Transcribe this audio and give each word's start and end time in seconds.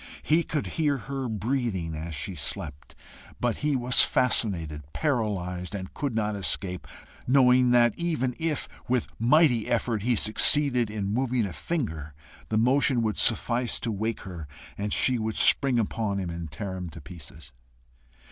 He 0.23 0.41
could 0.41 0.65
hear 0.81 0.97
her 0.97 1.29
breathing 1.29 1.93
as 1.93 2.15
she 2.15 2.33
slept, 2.33 2.95
but 3.39 3.57
he 3.57 3.75
was 3.75 4.01
fascinated, 4.01 4.81
paralyzed, 4.93 5.75
and 5.75 5.93
could 5.93 6.15
not 6.15 6.33
escape, 6.35 6.87
knowing 7.27 7.69
that, 7.69 7.93
even 7.99 8.35
if 8.39 8.67
with 8.87 9.09
mighty 9.19 9.67
effort 9.69 10.01
he 10.01 10.15
succeeded 10.15 10.89
in 10.89 11.13
moving 11.13 11.45
a 11.45 11.53
finger, 11.53 12.15
the 12.49 12.57
motion 12.57 13.03
would 13.03 13.19
suffice 13.19 13.79
to 13.81 13.91
wake 13.91 14.21
her, 14.21 14.47
and 14.75 14.91
she 14.91 15.19
would 15.19 15.35
spring 15.35 15.77
upon 15.77 16.17
him 16.17 16.31
and 16.31 16.51
tear 16.51 16.77
him 16.77 16.89
to 16.89 16.99
pieces. 16.99 17.51